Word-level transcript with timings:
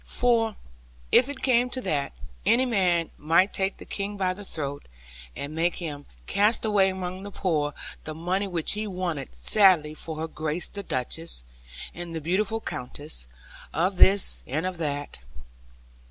For, 0.03 0.55
if 1.11 1.29
it 1.29 1.43
came 1.43 1.69
to 1.69 1.81
that, 1.81 2.13
any 2.43 2.65
man 2.65 3.11
might 3.19 3.53
take 3.53 3.77
the 3.77 3.85
King 3.85 4.17
by 4.17 4.33
the 4.33 4.43
throat, 4.43 4.87
and 5.35 5.53
make 5.53 5.75
him 5.75 6.07
cast 6.25 6.65
away 6.65 6.89
among 6.89 7.21
the 7.21 7.29
poor 7.29 7.75
the 8.03 8.15
money 8.15 8.47
which 8.47 8.71
he 8.71 8.87
wanted 8.87 9.35
sadly 9.35 9.93
for 9.93 10.15
Her 10.17 10.27
Grace 10.27 10.69
the 10.69 10.81
Duchess, 10.81 11.43
and 11.93 12.15
the 12.15 12.19
beautiful 12.19 12.59
Countess, 12.59 13.27
of 13.73 13.97
this, 13.97 14.41
and 14.47 14.65
of 14.65 14.79
that. 14.79 15.19